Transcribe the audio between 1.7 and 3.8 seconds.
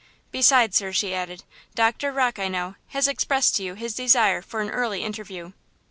"Doctor Rocke, I know, has expressed to you